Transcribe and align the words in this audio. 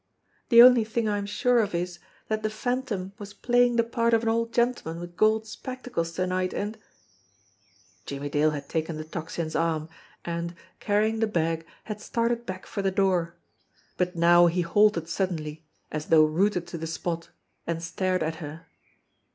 The 0.49 0.63
only 0.63 0.83
thing 0.83 1.07
I 1.07 1.19
am 1.19 1.27
sure 1.27 1.59
of 1.59 1.75
is 1.75 1.99
that 2.27 2.41
the 2.41 2.49
Phantom 2.49 3.13
was 3.19 3.35
playing 3.35 3.75
the 3.75 3.83
part 3.83 4.15
of 4.15 4.23
an 4.23 4.29
old 4.29 4.51
gentleman 4.51 4.99
with 4.99 5.15
gold 5.15 5.45
spec 5.45 5.83
tacles 5.83 6.15
to 6.15 6.25
night, 6.25 6.55
and" 6.55 6.75
Jimmie 8.07 8.27
Dale 8.29 8.49
had 8.49 8.67
taken 8.67 8.97
the 8.97 9.03
Tocsin's 9.03 9.55
arm, 9.55 9.89
and, 10.25 10.55
carrying 10.79 11.19
the 11.19 11.27
bag, 11.27 11.67
had 11.83 12.01
started 12.01 12.47
back 12.47 12.65
for 12.65 12.81
the 12.81 12.89
door; 12.89 13.35
but 13.95 14.15
now 14.15 14.47
he 14.47 14.61
halted 14.61 15.07
sud 15.07 15.29
denly 15.37 15.61
as 15.91 16.07
though 16.07 16.25
rooted 16.25 16.65
to 16.69 16.79
the 16.79 16.87
spot, 16.87 17.29
and 17.67 17.83
stared 17.83 18.23
at 18.23 18.37
her. 18.37 18.65